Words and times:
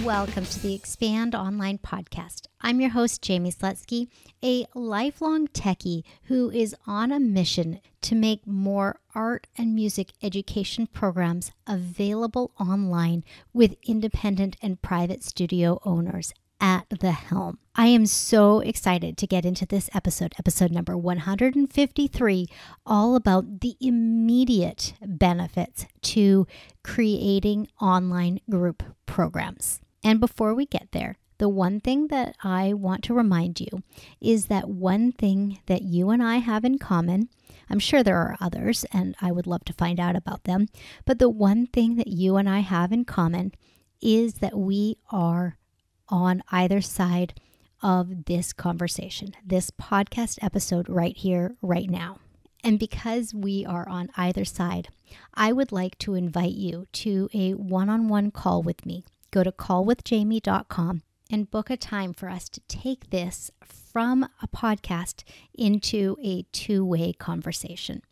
Welcome 0.00 0.46
to 0.46 0.58
the 0.58 0.74
Expand 0.74 1.34
Online 1.34 1.78
podcast. 1.78 2.46
I'm 2.62 2.80
your 2.80 2.90
host, 2.90 3.24
Jaime 3.24 3.52
Slutzky, 3.52 4.08
a 4.42 4.66
lifelong 4.74 5.46
techie 5.48 6.02
who 6.24 6.50
is 6.50 6.74
on 6.86 7.12
a 7.12 7.20
mission 7.20 7.78
to 8.00 8.14
make 8.14 8.46
more 8.46 8.98
art 9.14 9.46
and 9.56 9.74
music 9.74 10.12
education 10.22 10.86
programs 10.88 11.52
available 11.66 12.52
online 12.58 13.22
with 13.52 13.76
independent 13.84 14.56
and 14.62 14.80
private 14.80 15.22
studio 15.22 15.78
owners 15.84 16.32
at 16.62 16.86
the 16.88 17.10
helm. 17.10 17.58
I 17.74 17.88
am 17.88 18.06
so 18.06 18.60
excited 18.60 19.18
to 19.18 19.26
get 19.26 19.44
into 19.44 19.66
this 19.66 19.90
episode, 19.92 20.32
episode 20.38 20.70
number 20.70 20.96
153, 20.96 22.46
all 22.86 23.16
about 23.16 23.60
the 23.60 23.74
immediate 23.80 24.94
benefits 25.04 25.86
to 26.02 26.46
creating 26.84 27.66
online 27.80 28.40
group 28.48 28.84
programs. 29.06 29.80
And 30.04 30.20
before 30.20 30.54
we 30.54 30.64
get 30.64 30.92
there, 30.92 31.16
the 31.38 31.48
one 31.48 31.80
thing 31.80 32.06
that 32.06 32.36
I 32.44 32.72
want 32.72 33.02
to 33.04 33.14
remind 33.14 33.60
you 33.60 33.82
is 34.20 34.46
that 34.46 34.68
one 34.68 35.10
thing 35.10 35.58
that 35.66 35.82
you 35.82 36.10
and 36.10 36.22
I 36.22 36.36
have 36.36 36.64
in 36.64 36.78
common, 36.78 37.28
I'm 37.68 37.80
sure 37.80 38.04
there 38.04 38.18
are 38.18 38.36
others 38.40 38.86
and 38.92 39.16
I 39.20 39.32
would 39.32 39.48
love 39.48 39.64
to 39.64 39.72
find 39.72 39.98
out 39.98 40.14
about 40.14 40.44
them, 40.44 40.68
but 41.04 41.18
the 41.18 41.28
one 41.28 41.66
thing 41.66 41.96
that 41.96 42.06
you 42.06 42.36
and 42.36 42.48
I 42.48 42.60
have 42.60 42.92
in 42.92 43.04
common 43.04 43.52
is 44.00 44.34
that 44.34 44.56
we 44.56 44.98
are 45.10 45.58
on 46.08 46.42
either 46.50 46.80
side 46.80 47.34
of 47.82 48.26
this 48.26 48.52
conversation, 48.52 49.34
this 49.44 49.70
podcast 49.70 50.38
episode 50.40 50.88
right 50.88 51.16
here, 51.16 51.56
right 51.62 51.90
now. 51.90 52.18
And 52.64 52.78
because 52.78 53.34
we 53.34 53.66
are 53.66 53.88
on 53.88 54.08
either 54.16 54.44
side, 54.44 54.88
I 55.34 55.52
would 55.52 55.72
like 55.72 55.98
to 55.98 56.14
invite 56.14 56.52
you 56.52 56.86
to 56.92 57.28
a 57.34 57.54
one 57.54 57.90
on 57.90 58.08
one 58.08 58.30
call 58.30 58.62
with 58.62 58.86
me. 58.86 59.04
Go 59.32 59.42
to 59.42 59.50
callwithjaime.com 59.50 61.02
and 61.30 61.50
book 61.50 61.70
a 61.70 61.76
time 61.76 62.12
for 62.12 62.28
us 62.28 62.48
to 62.50 62.60
take 62.68 63.10
this 63.10 63.50
from 63.64 64.28
a 64.40 64.46
podcast 64.46 65.24
into 65.54 66.16
a 66.22 66.42
two 66.52 66.84
way 66.84 67.12
conversation. 67.12 68.02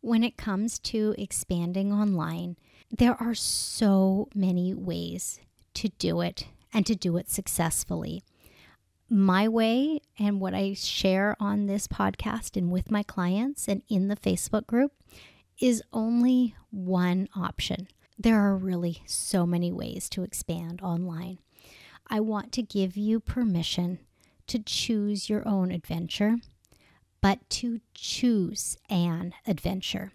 When 0.00 0.24
it 0.24 0.36
comes 0.36 0.78
to 0.80 1.14
expanding 1.16 1.92
online, 1.92 2.56
there 2.90 3.16
are 3.22 3.34
so 3.34 4.28
many 4.34 4.74
ways 4.74 5.40
to 5.74 5.88
do 5.90 6.20
it 6.20 6.46
and 6.74 6.84
to 6.86 6.94
do 6.94 7.16
it 7.16 7.30
successfully. 7.30 8.24
My 9.08 9.46
way 9.46 10.00
and 10.18 10.40
what 10.40 10.54
I 10.54 10.74
share 10.74 11.36
on 11.38 11.66
this 11.66 11.86
podcast 11.86 12.56
and 12.56 12.70
with 12.70 12.90
my 12.90 13.02
clients 13.04 13.68
and 13.68 13.82
in 13.88 14.08
the 14.08 14.16
Facebook 14.16 14.66
group 14.66 14.92
is 15.60 15.82
only 15.92 16.56
one 16.70 17.28
option. 17.36 17.86
There 18.18 18.40
are 18.40 18.56
really 18.56 19.02
so 19.06 19.46
many 19.46 19.70
ways 19.70 20.08
to 20.10 20.22
expand 20.22 20.80
online. 20.82 21.38
I 22.08 22.20
want 22.20 22.52
to 22.52 22.62
give 22.62 22.96
you 22.96 23.20
permission 23.20 24.00
to 24.46 24.58
choose 24.58 25.30
your 25.30 25.46
own 25.46 25.70
adventure, 25.70 26.36
but 27.20 27.48
to 27.50 27.80
choose 27.94 28.76
an 28.90 29.32
adventure. 29.46 30.12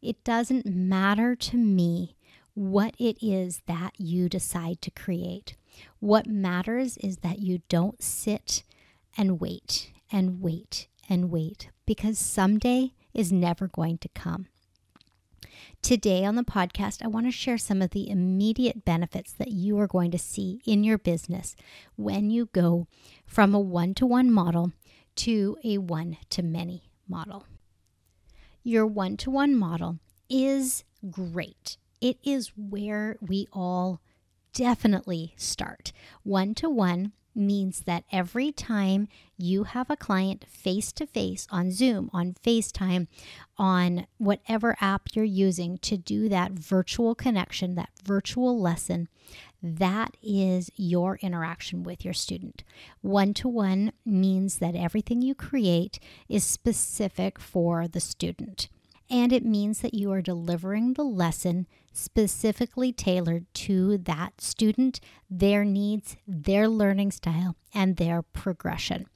It 0.00 0.22
doesn't 0.24 0.66
matter 0.66 1.34
to 1.36 1.56
me 1.56 2.16
what 2.54 2.94
it 2.98 3.16
is 3.22 3.62
that 3.66 3.92
you 3.98 4.28
decide 4.28 4.82
to 4.82 4.90
create. 4.90 5.56
What 6.00 6.26
matters 6.26 6.98
is 6.98 7.18
that 7.18 7.38
you 7.38 7.62
don't 7.68 8.02
sit 8.02 8.62
and 9.16 9.40
wait 9.40 9.92
and 10.10 10.40
wait 10.40 10.88
and 11.08 11.30
wait 11.30 11.70
because 11.86 12.18
someday 12.18 12.92
is 13.14 13.32
never 13.32 13.68
going 13.68 13.98
to 13.98 14.08
come. 14.08 14.46
Today 15.82 16.24
on 16.24 16.36
the 16.36 16.44
podcast, 16.44 17.02
I 17.02 17.08
want 17.08 17.26
to 17.26 17.32
share 17.32 17.58
some 17.58 17.82
of 17.82 17.90
the 17.90 18.08
immediate 18.08 18.84
benefits 18.84 19.32
that 19.32 19.50
you 19.50 19.78
are 19.80 19.86
going 19.86 20.10
to 20.12 20.18
see 20.18 20.60
in 20.64 20.84
your 20.84 20.98
business 20.98 21.56
when 21.96 22.30
you 22.30 22.46
go 22.52 22.86
from 23.26 23.54
a 23.54 23.60
one 23.60 23.94
to 23.94 24.06
one 24.06 24.30
model 24.30 24.72
to 25.16 25.58
a 25.64 25.78
one 25.78 26.18
to 26.30 26.42
many 26.42 26.84
model. 27.08 27.44
Your 28.62 28.86
one 28.86 29.16
to 29.18 29.30
one 29.30 29.56
model 29.56 29.98
is 30.30 30.84
great. 31.10 31.76
It 32.02 32.18
is 32.24 32.50
where 32.56 33.16
we 33.20 33.46
all 33.52 34.00
definitely 34.52 35.34
start. 35.36 35.92
One 36.24 36.52
to 36.56 36.68
one 36.68 37.12
means 37.32 37.82
that 37.82 38.02
every 38.10 38.50
time 38.50 39.06
you 39.38 39.62
have 39.62 39.88
a 39.88 39.96
client 39.96 40.44
face 40.48 40.90
to 40.94 41.06
face 41.06 41.46
on 41.48 41.70
Zoom, 41.70 42.10
on 42.12 42.34
FaceTime, 42.44 43.06
on 43.56 44.08
whatever 44.18 44.76
app 44.80 45.10
you're 45.14 45.24
using 45.24 45.78
to 45.78 45.96
do 45.96 46.28
that 46.28 46.50
virtual 46.50 47.14
connection, 47.14 47.76
that 47.76 47.90
virtual 48.02 48.60
lesson, 48.60 49.08
that 49.62 50.16
is 50.20 50.70
your 50.74 51.18
interaction 51.22 51.84
with 51.84 52.04
your 52.04 52.14
student. 52.14 52.64
One 53.00 53.32
to 53.34 53.48
one 53.48 53.92
means 54.04 54.58
that 54.58 54.74
everything 54.74 55.22
you 55.22 55.36
create 55.36 56.00
is 56.28 56.42
specific 56.42 57.38
for 57.38 57.86
the 57.86 58.00
student. 58.00 58.68
And 59.10 59.32
it 59.32 59.44
means 59.44 59.80
that 59.80 59.94
you 59.94 60.10
are 60.12 60.22
delivering 60.22 60.94
the 60.94 61.04
lesson 61.04 61.66
specifically 61.92 62.92
tailored 62.92 63.46
to 63.54 63.98
that 63.98 64.40
student, 64.40 65.00
their 65.28 65.64
needs, 65.64 66.16
their 66.26 66.68
learning 66.68 67.12
style, 67.12 67.56
and 67.74 67.96
their 67.96 68.22
progression, 68.22 69.06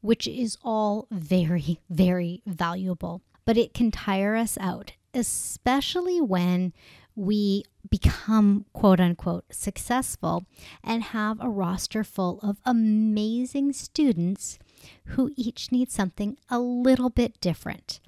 which 0.00 0.26
is 0.26 0.56
all 0.62 1.06
very, 1.10 1.80
very 1.90 2.42
valuable. 2.46 3.20
But 3.44 3.58
it 3.58 3.74
can 3.74 3.90
tire 3.90 4.36
us 4.36 4.56
out, 4.60 4.92
especially 5.12 6.20
when 6.20 6.72
we 7.14 7.64
become 7.90 8.64
quote 8.72 9.00
unquote 9.00 9.44
successful 9.50 10.46
and 10.82 11.02
have 11.02 11.38
a 11.40 11.48
roster 11.48 12.04
full 12.04 12.40
of 12.40 12.58
amazing 12.64 13.72
students 13.72 14.58
who 15.06 15.30
each 15.36 15.70
need 15.70 15.90
something 15.90 16.38
a 16.48 16.58
little 16.58 17.10
bit 17.10 17.40
different. 17.40 18.00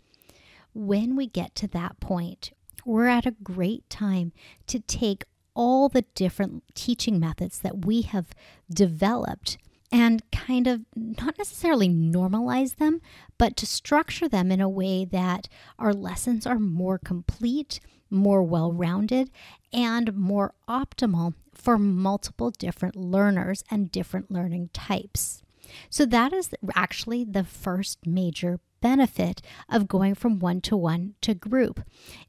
When 0.75 1.17
we 1.17 1.27
get 1.27 1.55
to 1.57 1.69
that 1.69 2.01
point, 2.01 2.53
we're 2.85 3.07
at 3.07 3.27
a 3.27 3.37
great 3.43 3.89
time 3.89 4.33
to 4.67 4.81
take 4.81 5.25
all 5.55 5.89
the 5.89 6.03
different 6.15 6.65
teaching 6.75 7.21
methods 7.21 7.61
that 7.61 7.87
we 7.87 8.03
have 8.03 8.27
developed 8.69 9.57
and 9.93 10.29
kind 10.33 10.67
of 10.67 10.81
not 10.97 11.39
necessarily 11.39 11.89
normalize 11.89 12.77
them, 12.77 13.01
but 13.39 13.57
to 13.57 13.67
structure 13.67 14.29
them 14.29 14.51
in 14.51 14.61
a 14.61 14.69
way 14.69 15.05
that 15.05 15.49
our 15.79 15.95
lessons 15.95 16.47
are 16.47 16.59
more 16.59 16.99
complete, 16.99 17.79
more 18.11 18.43
well 18.43 18.73
rounded, 18.73 19.31
and 19.73 20.13
more 20.17 20.53
optimal 20.69 21.35
for 21.55 21.79
multiple 21.79 22.51
different 22.51 22.97
learners 22.97 23.63
and 23.71 23.93
different 23.93 24.33
learning 24.33 24.71
types. 24.73 25.43
So, 25.89 26.05
that 26.07 26.33
is 26.33 26.51
actually 26.75 27.25
the 27.25 27.45
first 27.45 28.05
major 28.05 28.59
benefit 28.85 29.41
of 29.71 29.89
going 29.89 30.15
from 30.15 30.39
one 30.39 30.61
to 30.61 30.77
one 30.77 31.15
to 31.23 31.33
group 31.33 31.81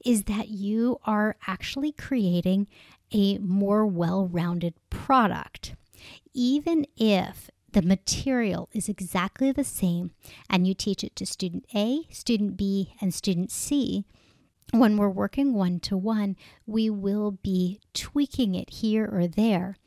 is 0.05 0.23
that 0.23 0.47
you 0.47 0.97
are 1.03 1.35
actually 1.47 1.91
creating 1.91 2.66
a 3.11 3.38
more 3.39 3.85
well 3.85 4.25
rounded 4.25 4.73
product. 4.89 5.75
Even 6.33 6.85
if 6.95 7.49
the 7.73 7.81
material 7.81 8.69
is 8.72 8.87
exactly 8.87 9.52
the 9.52 9.66
same 9.66 10.11
and 10.49 10.66
you 10.66 10.73
teach 10.73 11.03
it 11.03 11.13
to 11.17 11.25
student 11.25 11.66
A, 11.75 12.07
student 12.09 12.55
B, 12.55 12.93
and 13.01 13.13
student 13.13 13.51
C, 13.51 14.05
when 14.79 14.97
we're 14.97 15.09
working 15.09 15.53
one 15.53 15.79
to 15.81 15.97
one, 15.97 16.35
we 16.66 16.89
will 16.89 17.31
be 17.31 17.79
tweaking 17.93 18.55
it 18.55 18.69
here 18.69 19.09
or 19.11 19.27
there. 19.27 19.77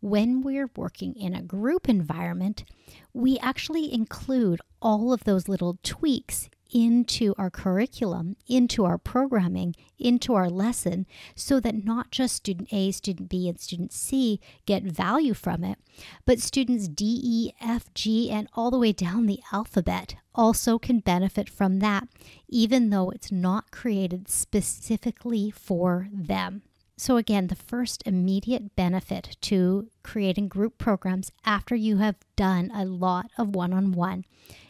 When 0.00 0.42
we're 0.42 0.70
working 0.76 1.14
in 1.14 1.34
a 1.34 1.42
group 1.42 1.88
environment, 1.88 2.64
we 3.12 3.38
actually 3.38 3.92
include 3.92 4.60
all 4.80 5.12
of 5.12 5.24
those 5.24 5.48
little 5.48 5.78
tweaks 5.82 6.48
into 6.70 7.34
our 7.38 7.50
curriculum, 7.50 8.36
into 8.46 8.84
our 8.84 8.98
programming, 8.98 9.74
into 9.98 10.34
our 10.34 10.50
lesson, 10.50 11.06
so 11.34 11.60
that 11.60 11.84
not 11.84 12.10
just 12.10 12.36
student 12.36 12.72
A, 12.72 12.90
student 12.92 13.28
B, 13.28 13.48
and 13.48 13.58
student 13.58 13.92
C 13.92 14.40
get 14.66 14.82
value 14.82 15.34
from 15.34 15.64
it, 15.64 15.78
but 16.26 16.40
students 16.40 16.88
D, 16.88 17.20
E, 17.22 17.52
F, 17.60 17.92
G, 17.94 18.30
and 18.30 18.48
all 18.54 18.70
the 18.70 18.78
way 18.78 18.92
down 18.92 19.26
the 19.26 19.40
alphabet 19.52 20.16
also 20.38 20.78
can 20.78 21.00
benefit 21.00 21.50
from 21.50 21.80
that, 21.80 22.08
even 22.48 22.90
though 22.90 23.10
it's 23.10 23.32
not 23.32 23.72
created 23.72 24.28
specifically 24.28 25.50
for 25.50 26.08
them. 26.12 26.62
So, 26.96 27.16
again, 27.16 27.48
the 27.48 27.54
first 27.54 28.02
immediate 28.06 28.74
benefit 28.74 29.36
to 29.42 29.88
creating 30.02 30.48
group 30.48 30.78
programs 30.78 31.30
after 31.44 31.74
you 31.74 31.98
have 31.98 32.16
done 32.34 32.70
a 32.74 32.84
lot 32.84 33.30
of 33.36 33.54
one 33.54 33.72
on 33.72 33.92
one 33.92 34.24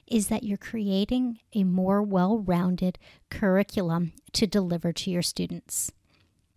is 0.06 0.29
that 0.29 0.43
you're 0.43 0.59
creating 0.59 1.38
a 1.55 1.65
more 1.65 2.03
well 2.03 2.38
rounded 2.38 2.99
curriculum 3.31 4.12
to 4.32 4.47
deliver 4.47 4.93
to 4.93 5.11
your 5.11 5.23
students. 5.23 5.91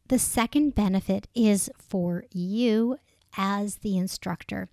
The 0.08 0.20
second 0.20 0.76
benefit 0.76 1.28
is 1.34 1.70
for 1.78 2.26
you 2.34 2.98
as 3.38 3.78
the 3.78 3.98
instructor, 3.98 4.68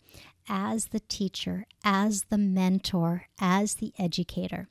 as 0.49 0.87
the 0.87 1.01
teacher, 1.01 1.67
as 1.85 2.25
the 2.25 2.39
mentor, 2.39 3.27
as 3.41 3.75
the 3.75 3.93
educator. 3.99 4.69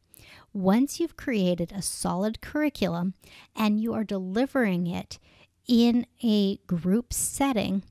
Once 0.53 0.99
you've 0.99 1.17
created 1.17 1.71
a 1.71 1.81
solid 1.81 2.41
curriculum 2.41 3.13
and 3.55 3.79
you 3.79 3.93
are 3.93 4.03
delivering 4.03 4.87
it 4.87 5.19
in 5.67 6.05
a 6.23 6.57
group 6.67 7.13
setting, 7.13 7.83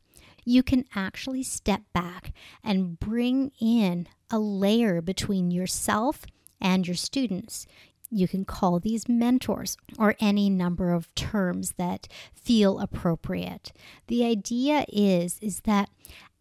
you 0.44 0.62
can 0.62 0.84
actually 0.94 1.42
step 1.42 1.82
back 1.92 2.32
and 2.62 2.98
bring 2.98 3.50
in 3.60 4.08
a 4.30 4.38
layer 4.38 5.00
between 5.00 5.50
yourself 5.50 6.24
and 6.60 6.86
your 6.86 6.96
students. 6.96 7.66
You 8.10 8.28
can 8.28 8.44
call 8.44 8.78
these 8.78 9.08
mentors 9.08 9.76
or 9.98 10.14
any 10.20 10.48
number 10.48 10.92
of 10.92 11.12
terms 11.16 11.74
that 11.76 12.06
feel 12.34 12.78
appropriate. 12.78 13.72
The 14.06 14.24
idea 14.24 14.84
is 14.88 15.38
is 15.42 15.60
that 15.60 15.90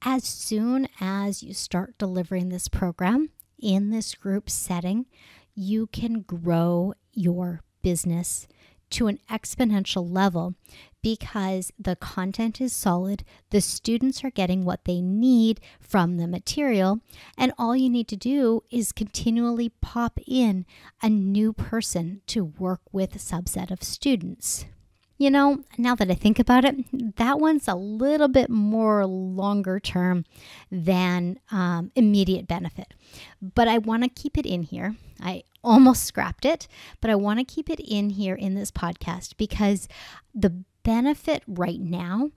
as 0.06 0.24
soon 0.24 0.88
as 1.02 1.42
you 1.42 1.52
start 1.52 1.98
delivering 1.98 2.50
this 2.50 2.68
program 2.68 3.30
in 3.60 3.90
this 3.90 4.14
group 4.14 4.52
setting, 4.52 5.08
you 5.56 5.88
can 5.88 6.22
grow 6.22 6.94
your 7.12 7.62
business 7.82 8.48
to 8.92 9.08
an 9.08 9.20
exponential 9.32 10.08
level 10.08 10.54
because 11.02 11.72
the 11.80 11.96
content 11.96 12.62
is 12.62 12.72
solid, 12.72 13.24
the 13.50 13.62
students 13.62 14.24
are 14.24 14.30
getting 14.30 14.64
what 14.64 14.86
they 14.86 15.02
need 15.02 15.60
from 15.80 16.18
the 16.18 16.28
material, 16.28 17.00
and 17.36 17.52
all 17.58 17.76
you 17.76 17.90
need 17.90 18.08
to 18.08 18.16
do 18.16 18.64
is 18.70 18.92
continually 18.92 19.70
pop 19.82 20.20
in 20.28 20.66
a 21.02 21.10
new 21.10 21.52
person 21.52 22.22
to 22.28 22.46
work 22.46 22.82
with 22.92 23.16
a 23.16 23.20
subset 23.20 23.72
of 23.72 23.84
students. 23.84 24.66
You 25.18 25.32
know, 25.32 25.64
now 25.78 25.96
that 25.96 26.12
I 26.12 26.14
think 26.14 26.40
about 26.40 26.66
it, 26.66 27.16
that 27.16 27.40
one's 27.40 27.68
a 27.68 27.76
little 27.76 28.28
bit 28.28 28.50
more 28.50 29.06
longer 29.06 29.80
term 29.80 30.26
than 30.70 31.40
um, 31.52 31.92
immediate 31.96 32.48
benefit. 32.48 32.94
But 33.42 33.68
I 33.70 33.78
want 33.78 34.04
to 34.04 34.10
keep 34.10 34.38
it 34.38 34.46
in 34.46 34.64
here. 34.64 34.96
I 35.22 35.44
almost 35.64 36.04
scrapped 36.04 36.46
it, 36.46 36.68
but 37.02 37.10
I 37.10 37.16
want 37.16 37.40
to 37.40 37.46
keep 37.46 37.70
it 37.70 37.80
in 37.80 38.12
here 38.12 38.36
in 38.36 38.56
this 38.56 38.72
podcast 38.72 39.38
because 39.38 39.88
the 40.34 40.64
benefit 40.84 41.44
right 41.48 41.80
now 41.80 42.32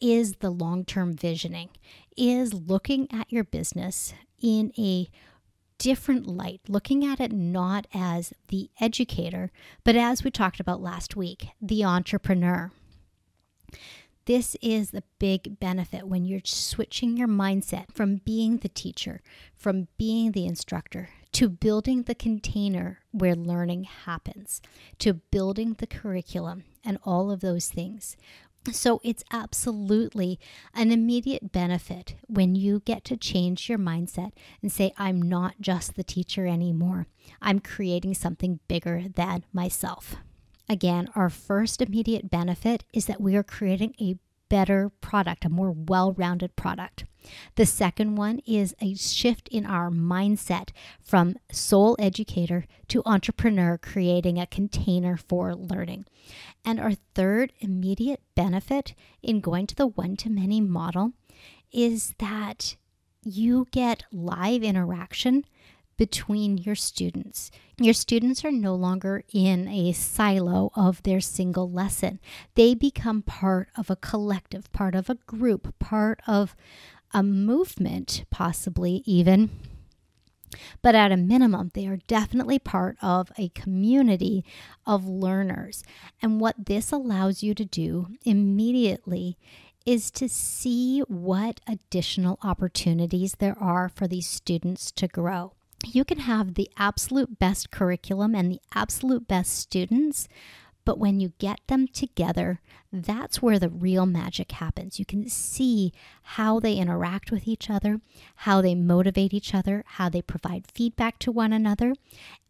is 0.00 0.36
the 0.36 0.50
long 0.50 0.84
term 0.84 1.14
visioning, 1.14 1.70
is 2.16 2.52
looking 2.52 3.08
at 3.12 3.32
your 3.32 3.44
business 3.44 4.12
in 4.42 4.72
a 4.78 5.08
different 5.78 6.26
light, 6.26 6.60
looking 6.68 7.04
at 7.04 7.20
it 7.20 7.32
not 7.32 7.86
as 7.92 8.32
the 8.48 8.70
educator, 8.80 9.50
but 9.84 9.96
as 9.96 10.24
we 10.24 10.30
talked 10.30 10.60
about 10.60 10.80
last 10.80 11.16
week, 11.16 11.48
the 11.60 11.84
entrepreneur. 11.84 12.70
This 14.26 14.56
is 14.60 14.90
the 14.90 15.04
big 15.20 15.60
benefit 15.60 16.08
when 16.08 16.24
you're 16.24 16.40
switching 16.44 17.16
your 17.16 17.28
mindset 17.28 17.92
from 17.92 18.16
being 18.16 18.56
the 18.56 18.68
teacher, 18.68 19.20
from 19.54 19.86
being 19.98 20.32
the 20.32 20.46
instructor, 20.46 21.10
to 21.32 21.48
building 21.48 22.02
the 22.02 22.14
container 22.14 23.00
where 23.12 23.36
learning 23.36 23.84
happens, 23.84 24.60
to 24.98 25.14
building 25.14 25.74
the 25.74 25.86
curriculum 25.86 26.64
and 26.84 26.98
all 27.04 27.30
of 27.30 27.40
those 27.40 27.68
things. 27.68 28.16
So 28.72 29.00
it's 29.04 29.24
absolutely 29.32 30.38
an 30.74 30.90
immediate 30.90 31.52
benefit 31.52 32.16
when 32.26 32.54
you 32.54 32.80
get 32.80 33.04
to 33.04 33.16
change 33.16 33.68
your 33.68 33.78
mindset 33.78 34.32
and 34.62 34.70
say, 34.72 34.92
I'm 34.98 35.20
not 35.20 35.60
just 35.60 35.94
the 35.94 36.04
teacher 36.04 36.46
anymore. 36.46 37.06
I'm 37.40 37.60
creating 37.60 38.14
something 38.14 38.60
bigger 38.68 39.04
than 39.14 39.44
myself. 39.52 40.16
Again, 40.68 41.08
our 41.14 41.30
first 41.30 41.80
immediate 41.80 42.30
benefit 42.30 42.84
is 42.92 43.06
that 43.06 43.20
we 43.20 43.36
are 43.36 43.44
creating 43.44 43.94
a 44.00 44.16
better 44.48 44.90
product, 45.00 45.44
a 45.44 45.48
more 45.48 45.70
well 45.70 46.12
rounded 46.12 46.56
product. 46.56 47.04
The 47.56 47.66
second 47.66 48.16
one 48.16 48.40
is 48.46 48.74
a 48.80 48.94
shift 48.94 49.48
in 49.48 49.66
our 49.66 49.90
mindset 49.90 50.70
from 51.02 51.36
sole 51.50 51.96
educator 51.98 52.66
to 52.88 53.02
entrepreneur, 53.06 53.78
creating 53.78 54.38
a 54.38 54.46
container 54.46 55.16
for 55.16 55.54
learning. 55.54 56.06
And 56.64 56.80
our 56.80 56.94
third 57.14 57.52
immediate 57.60 58.20
benefit 58.34 58.94
in 59.22 59.40
going 59.40 59.66
to 59.68 59.74
the 59.74 59.86
one 59.86 60.16
to 60.16 60.30
many 60.30 60.60
model 60.60 61.12
is 61.72 62.14
that 62.18 62.76
you 63.22 63.66
get 63.70 64.04
live 64.12 64.62
interaction 64.62 65.44
between 65.96 66.58
your 66.58 66.74
students. 66.74 67.50
Your 67.78 67.94
students 67.94 68.44
are 68.44 68.52
no 68.52 68.74
longer 68.74 69.24
in 69.32 69.66
a 69.68 69.92
silo 69.92 70.70
of 70.74 71.02
their 71.02 71.20
single 71.20 71.70
lesson. 71.70 72.20
They 72.54 72.74
become 72.74 73.22
part 73.22 73.68
of 73.76 73.90
a 73.90 73.96
collective, 73.96 74.70
part 74.72 74.94
of 74.94 75.08
a 75.08 75.14
group, 75.26 75.78
part 75.78 76.20
of 76.26 76.54
a 77.16 77.22
movement, 77.22 78.26
possibly 78.30 79.02
even. 79.06 79.48
But 80.82 80.94
at 80.94 81.12
a 81.12 81.16
minimum, 81.16 81.70
they 81.72 81.86
are 81.86 81.96
definitely 82.06 82.58
part 82.58 82.98
of 83.00 83.32
a 83.38 83.48
community 83.48 84.44
of 84.84 85.06
learners. 85.06 85.82
And 86.20 86.42
what 86.42 86.66
this 86.66 86.92
allows 86.92 87.42
you 87.42 87.54
to 87.54 87.64
do 87.64 88.08
immediately 88.26 89.38
is 89.86 90.10
to 90.10 90.28
see 90.28 91.00
what 91.08 91.62
additional 91.66 92.38
opportunities 92.42 93.36
there 93.38 93.56
are 93.58 93.88
for 93.88 94.06
these 94.06 94.26
students 94.26 94.92
to 94.92 95.08
grow. 95.08 95.54
You 95.86 96.04
can 96.04 96.18
have 96.18 96.52
the 96.52 96.68
absolute 96.76 97.38
best 97.38 97.70
curriculum 97.70 98.34
and 98.34 98.52
the 98.52 98.60
absolute 98.74 99.26
best 99.26 99.54
students, 99.54 100.28
but 100.86 100.98
when 100.98 101.18
you 101.18 101.32
get 101.38 101.60
them 101.66 101.88
together, 101.88 102.60
that's 102.92 103.42
where 103.42 103.58
the 103.58 103.68
real 103.68 104.06
magic 104.06 104.52
happens. 104.52 105.00
You 105.00 105.04
can 105.04 105.28
see 105.28 105.92
how 106.22 106.60
they 106.60 106.76
interact 106.76 107.32
with 107.32 107.46
each 107.48 107.68
other, 107.68 108.00
how 108.36 108.62
they 108.62 108.76
motivate 108.76 109.34
each 109.34 109.52
other, 109.52 109.82
how 109.86 110.08
they 110.08 110.22
provide 110.22 110.70
feedback 110.72 111.18
to 111.18 111.32
one 111.32 111.52
another. 111.52 111.92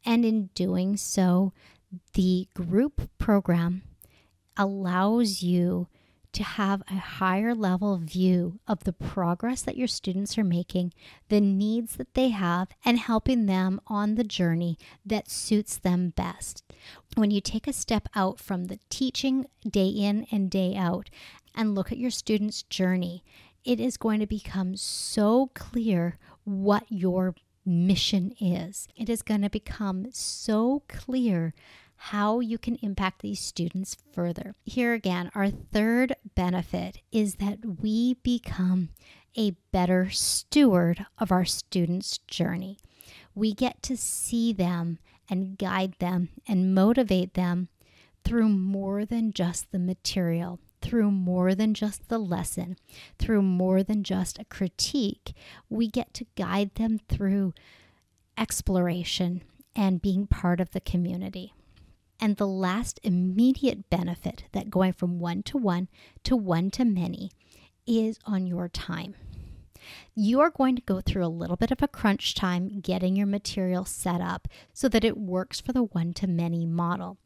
And 0.04 0.24
in 0.24 0.50
doing 0.54 0.98
so, 0.98 1.54
the 2.12 2.46
group 2.54 3.08
program 3.18 3.82
allows 4.56 5.42
you 5.42 5.88
to 6.36 6.44
have 6.44 6.82
a 6.90 6.96
higher 6.96 7.54
level 7.54 7.96
view 7.96 8.60
of 8.68 8.84
the 8.84 8.92
progress 8.92 9.62
that 9.62 9.76
your 9.76 9.88
students 9.88 10.36
are 10.36 10.44
making, 10.44 10.92
the 11.30 11.40
needs 11.40 11.96
that 11.96 12.12
they 12.12 12.28
have, 12.28 12.68
and 12.84 12.98
helping 12.98 13.46
them 13.46 13.80
on 13.87 14.16
the 14.16 14.25
journey 14.25 14.76
that 15.04 15.30
suits 15.30 15.78
them 15.78 16.11
best. 16.11 16.62
When 17.14 17.30
you 17.30 17.40
take 17.40 17.66
a 17.66 17.72
step 17.72 18.06
out 18.14 18.38
from 18.38 18.66
the 18.66 18.78
teaching 18.90 19.46
day 19.66 19.88
in 19.88 20.26
and 20.30 20.50
day 20.50 20.76
out 20.76 21.08
and 21.54 21.75
look 21.75 21.90
at 21.90 21.99
your 21.99 22.11
students' 22.11 22.62
journey, 22.64 23.25
it 23.64 23.80
is 23.80 23.96
going 23.96 24.20
to 24.20 24.26
become 24.26 24.76
so 24.76 25.50
clear 25.54 26.18
what 26.44 26.84
your 26.90 27.34
mission 27.66 28.32
is. 28.40 28.88
It 28.96 29.08
is 29.08 29.23
going 29.23 29.42
to 29.42 29.50
become 29.50 30.06
so 30.12 30.82
clear 30.88 31.52
how 31.96 32.40
you 32.40 32.58
can 32.58 32.76
impact 32.76 33.23
these 33.23 33.40
students 33.40 33.96
further. 34.12 34.54
Here 34.64 34.92
again, 34.92 35.30
our 35.35 35.50
third 35.50 36.14
benefit 36.35 36.99
is 37.11 37.37
that 37.37 37.80
we 37.80 38.14
become 38.23 38.90
a 39.37 39.56
better 39.73 40.11
steward 40.11 41.06
of 41.18 41.32
our 41.32 41.44
students' 41.44 42.18
journey. 42.18 42.78
We 43.35 43.52
get 43.52 43.82
to 43.85 43.96
see 43.96 44.52
them 44.52 44.99
and 45.28 45.58
guide 45.58 45.94
them 45.99 46.28
and 46.46 46.75
motivate 46.75 47.35
them 47.35 47.68
through 48.25 48.49
more 48.49 49.04
than 49.04 49.32
just 49.32 49.70
the 49.70 49.78
material, 49.78 50.58
through 50.87 51.11
more 51.11 51.52
than 51.52 51.75
just 51.75 52.09
the 52.09 52.19
lesson, 52.19 52.76
through 53.19 53.43
more 53.43 53.83
than 53.83 54.05
just 54.05 54.38
a 54.38 54.45
critique. 54.45 55.33
We 55.69 55.88
get 55.88 56.14
to 56.14 56.26
guide 56.37 56.76
them 56.76 57.00
through 57.09 57.55
exploration 58.38 59.43
and 59.75 60.00
being 60.00 60.28
part 60.28 60.61
of 60.61 60.71
the 60.71 60.81
community. 60.81 61.52
And 62.21 62.37
the 62.37 62.47
last 62.47 63.00
immediate 63.02 63.90
benefit 63.90 64.45
that 64.52 64.71
going 64.71 64.93
from 64.93 65.19
one 65.19 65.43
to 65.45 65.59
one 65.59 65.88
to 66.23 66.37
one 66.37 66.71
to 66.71 66.85
many 66.85 67.33
is 67.85 68.21
on 68.25 68.47
your 68.47 68.69
time. 68.69 69.16
You 70.14 70.40
are 70.40 70.50
going 70.50 70.76
to 70.76 70.83
go 70.83 71.00
through 71.00 71.26
a 71.26 71.28
little 71.28 71.57
bit 71.57 71.73
of 71.73 71.83
a 71.83 71.88
crunch 71.88 72.35
time 72.37 72.78
getting 72.81 73.16
your 73.16 73.26
material 73.26 73.85
set 73.85 74.21
up 74.21 74.47
so 74.73 74.88
that 74.88 75.05
it 75.05 75.19
works 75.19 75.61
for 75.61 75.73
the 75.73 75.83
one 75.83 76.14
to 76.14 76.28
many 76.28 76.64
model. 76.64 77.19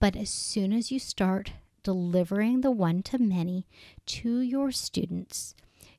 But 0.00 0.16
as 0.16 0.30
soon 0.30 0.72
as 0.72 0.90
you 0.90 0.98
start 0.98 1.52
delivering 1.82 2.60
the 2.60 2.70
one 2.70 3.02
to 3.04 3.18
many 3.18 3.66
to 4.06 4.40
your 4.40 4.70
students, 4.70 5.54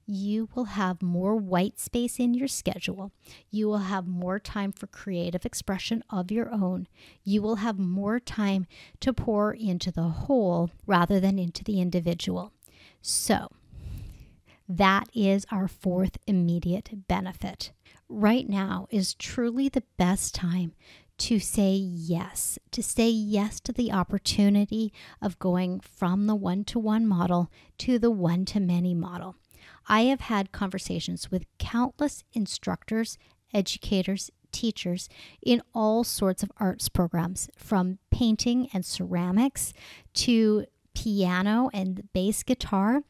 you 0.05 0.49
will 0.53 0.65
have 0.65 1.01
more 1.01 1.35
white 1.35 1.79
space 1.79 2.19
in 2.19 2.33
your 2.33 2.47
schedule. 2.47 3.11
You 3.49 3.67
will 3.67 3.77
have 3.77 4.05
more 4.05 4.39
time 4.39 4.71
for 4.71 4.87
creative 4.87 5.45
expression 5.45 6.03
of 6.09 6.31
your 6.31 6.53
own. 6.53 6.87
You 7.23 7.41
will 7.41 7.57
have 7.57 7.79
more 7.79 8.19
time 8.19 8.65
to 8.99 9.13
pour 9.13 9.53
into 9.53 9.91
the 9.91 10.03
whole 10.03 10.71
rather 10.85 11.19
than 11.19 11.39
into 11.39 11.63
the 11.63 11.79
individual. 11.79 12.51
So, 13.01 13.49
that 14.67 15.09
is 15.13 15.45
our 15.51 15.67
fourth 15.67 16.17
immediate 16.25 17.07
benefit. 17.07 17.71
Right 18.09 18.47
now 18.47 18.87
is 18.89 19.13
truly 19.13 19.69
the 19.69 19.83
best 19.97 20.35
time 20.35 20.73
to 21.17 21.39
say 21.39 21.74
yes, 21.74 22.58
to 22.72 22.82
say 22.82 23.10
yes 23.10 23.60
to 23.62 23.72
the 23.72 23.91
opportunity 23.91 24.91
of 25.22 25.39
going 25.39 25.79
from 25.79 26.27
the 26.27 26.36
one 26.36 26.63
to 26.65 26.79
one 26.79 27.08
model 27.08 27.51
to 27.79 28.00
the 28.00 28.12
one 28.12 28.46
to 28.46 28.60
many 28.60 28.93
model. 28.93 29.36
I 29.88 30.03
have 30.03 30.22
had 30.22 30.51
conversations 30.51 31.29
with 31.29 31.46
countless 31.60 32.24
instructors, 32.34 33.17
educators, 33.53 34.32
teachers 34.51 35.10
in 35.41 35.62
all 35.74 36.03
sorts 36.03 36.43
of 36.43 36.51
arts 36.58 36.88
programs, 36.88 37.50
from 37.58 37.98
painting 38.12 38.70
and 38.74 38.86
ceramics 38.86 39.74
to 40.13 40.65
piano 40.93 41.70
and 41.74 42.08
bass 42.13 42.43
guitar 42.43 43.01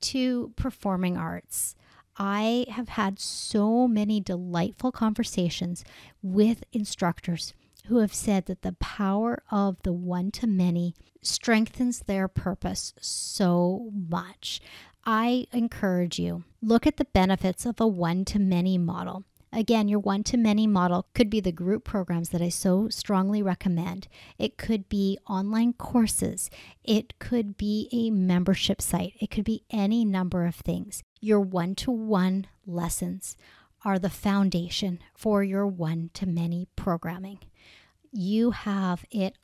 to 0.00 0.52
performing 0.56 1.16
arts. 1.16 1.74
I 2.16 2.66
have 2.68 2.90
had 2.90 3.18
so 3.18 3.88
many 3.88 4.20
delightful 4.20 4.92
conversations 4.92 5.84
with 6.22 6.64
instructors 6.72 7.54
who 7.86 7.98
have 7.98 8.14
said 8.14 8.46
that 8.46 8.62
the 8.62 8.72
power 8.74 9.42
of 9.50 9.82
the 9.82 9.92
one 9.92 10.30
to 10.32 10.46
many 10.46 10.94
strengthens 11.22 12.00
their 12.00 12.28
purpose 12.28 12.94
so 13.00 13.90
much. 13.92 14.60
I 15.04 15.46
encourage 15.52 16.18
you 16.18 16.44
look 16.62 16.86
at 16.86 16.96
the 16.96 17.04
benefits 17.04 17.66
of 17.66 17.80
a 17.80 17.86
one 17.86 18.24
to 18.26 18.38
many 18.38 18.78
model. 18.78 19.24
Again, 19.52 19.86
your 19.86 20.00
one 20.00 20.24
to 20.24 20.36
many 20.36 20.66
model 20.66 21.06
could 21.14 21.30
be 21.30 21.40
the 21.40 21.52
group 21.52 21.84
programs 21.84 22.30
that 22.30 22.42
I 22.42 22.48
so 22.48 22.88
strongly 22.88 23.40
recommend. 23.40 24.08
It 24.36 24.58
could 24.58 24.88
be 24.88 25.16
online 25.28 25.74
courses. 25.74 26.50
It 26.82 27.18
could 27.20 27.56
be 27.56 27.88
a 27.92 28.10
membership 28.10 28.82
site. 28.82 29.12
It 29.20 29.30
could 29.30 29.44
be 29.44 29.62
any 29.70 30.04
number 30.04 30.46
of 30.46 30.56
things. 30.56 31.04
Your 31.24 31.40
one 31.40 31.74
to 31.76 31.90
one 31.90 32.48
lessons 32.66 33.38
are 33.82 33.98
the 33.98 34.10
foundation 34.10 34.98
for 35.14 35.42
your 35.42 35.66
one 35.66 36.10
to 36.12 36.26
many 36.26 36.68
programming. 36.76 37.38
You 38.12 38.50
have 38.50 39.06
it 39.10 39.38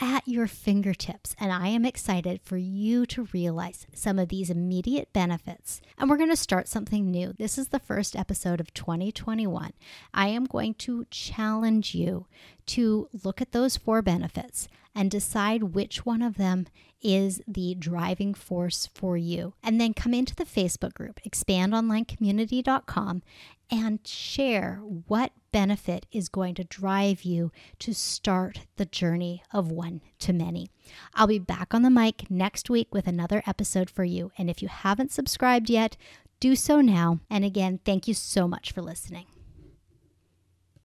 at 0.00 0.26
your 0.26 0.46
fingertips. 0.46 1.36
And 1.38 1.52
I 1.52 1.68
am 1.68 1.84
excited 1.84 2.40
for 2.42 2.56
you 2.56 3.04
to 3.04 3.28
realize 3.34 3.86
some 3.92 4.18
of 4.18 4.30
these 4.30 4.48
immediate 4.48 5.12
benefits. 5.12 5.82
And 5.98 6.08
we're 6.08 6.16
going 6.16 6.30
to 6.30 6.36
start 6.36 6.68
something 6.68 7.10
new. 7.10 7.34
This 7.36 7.58
is 7.58 7.68
the 7.68 7.78
first 7.78 8.16
episode 8.16 8.58
of 8.58 8.72
2021. 8.72 9.74
I 10.14 10.28
am 10.28 10.46
going 10.46 10.72
to 10.76 11.04
challenge 11.10 11.94
you 11.94 12.28
to 12.68 13.10
look 13.22 13.42
at 13.42 13.52
those 13.52 13.76
four 13.76 14.00
benefits 14.00 14.68
and 14.94 15.10
decide 15.10 15.74
which 15.74 16.04
one 16.04 16.22
of 16.22 16.36
them 16.36 16.66
is 17.02 17.40
the 17.46 17.74
driving 17.74 18.34
force 18.34 18.88
for 18.92 19.16
you. 19.16 19.54
And 19.62 19.80
then 19.80 19.94
come 19.94 20.12
into 20.12 20.34
the 20.34 20.44
Facebook 20.44 20.94
group, 20.94 21.20
expandonlinecommunity.com, 21.28 23.22
and 23.70 24.00
share 24.04 24.80
what 25.06 25.32
benefit 25.52 26.06
is 26.12 26.28
going 26.28 26.54
to 26.56 26.64
drive 26.64 27.22
you 27.22 27.52
to 27.78 27.94
start 27.94 28.60
the 28.76 28.84
journey 28.84 29.42
of 29.52 29.70
one 29.70 30.00
to 30.18 30.32
many. 30.32 30.68
I'll 31.14 31.28
be 31.28 31.38
back 31.38 31.72
on 31.72 31.82
the 31.82 31.90
mic 31.90 32.30
next 32.30 32.68
week 32.68 32.92
with 32.92 33.06
another 33.06 33.42
episode 33.46 33.88
for 33.88 34.04
you. 34.04 34.32
And 34.36 34.50
if 34.50 34.60
you 34.60 34.68
haven't 34.68 35.12
subscribed 35.12 35.70
yet, 35.70 35.96
do 36.40 36.56
so 36.56 36.80
now. 36.80 37.20
And 37.30 37.44
again, 37.44 37.80
thank 37.84 38.08
you 38.08 38.14
so 38.14 38.48
much 38.48 38.72
for 38.72 38.82
listening. 38.82 39.26